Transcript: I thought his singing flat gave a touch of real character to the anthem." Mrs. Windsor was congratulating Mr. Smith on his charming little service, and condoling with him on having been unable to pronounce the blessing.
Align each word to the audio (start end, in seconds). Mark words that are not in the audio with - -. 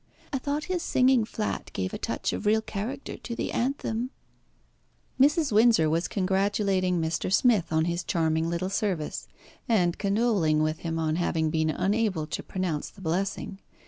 I 0.33 0.39
thought 0.39 0.63
his 0.63 0.81
singing 0.81 1.25
flat 1.25 1.69
gave 1.73 1.93
a 1.93 1.99
touch 1.99 2.33
of 2.33 2.47
real 2.47 2.63
character 2.63 3.17
to 3.17 3.35
the 3.35 3.51
anthem." 3.51 4.09
Mrs. 5.19 5.51
Windsor 5.51 5.91
was 5.91 6.07
congratulating 6.07 6.99
Mr. 6.99 7.31
Smith 7.31 7.71
on 7.71 7.85
his 7.85 8.03
charming 8.03 8.49
little 8.49 8.71
service, 8.71 9.27
and 9.69 9.99
condoling 9.99 10.63
with 10.63 10.79
him 10.79 10.97
on 10.97 11.17
having 11.17 11.51
been 11.51 11.69
unable 11.69 12.25
to 12.25 12.41
pronounce 12.41 12.89
the 12.89 13.01
blessing. 13.01 13.59